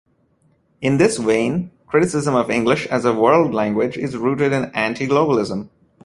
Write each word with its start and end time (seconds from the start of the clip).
In 0.81 0.97
this 0.97 1.17
vein, 1.17 1.69
criticism 1.85 2.33
of 2.33 2.49
English 2.49 2.87
as 2.87 3.05
a 3.05 3.13
world 3.13 3.53
language 3.53 3.99
is 3.99 4.17
rooted 4.17 4.51
in 4.51 4.71
anti-globalism. 4.73 5.69